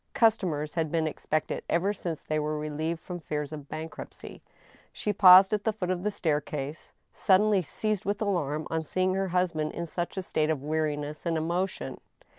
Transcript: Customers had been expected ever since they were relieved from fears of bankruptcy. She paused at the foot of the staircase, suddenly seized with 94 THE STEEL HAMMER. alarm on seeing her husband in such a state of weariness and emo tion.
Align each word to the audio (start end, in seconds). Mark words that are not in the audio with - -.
Customers 0.15 0.73
had 0.73 0.91
been 0.91 1.05
expected 1.05 1.63
ever 1.69 1.93
since 1.93 2.21
they 2.21 2.39
were 2.39 2.57
relieved 2.57 2.99
from 2.99 3.19
fears 3.19 3.51
of 3.53 3.69
bankruptcy. 3.69 4.41
She 4.91 5.13
paused 5.13 5.53
at 5.53 5.63
the 5.63 5.71
foot 5.71 5.91
of 5.91 6.01
the 6.01 6.09
staircase, 6.09 6.91
suddenly 7.13 7.61
seized 7.61 8.03
with 8.03 8.19
94 8.19 8.25
THE 8.25 8.31
STEEL 8.31 8.43
HAMMER. 8.43 8.49
alarm 8.49 8.67
on 8.71 8.83
seeing 8.83 9.13
her 9.13 9.27
husband 9.27 9.73
in 9.73 9.85
such 9.85 10.17
a 10.17 10.23
state 10.23 10.49
of 10.49 10.63
weariness 10.63 11.27
and 11.27 11.37
emo 11.37 11.67
tion. 11.67 12.01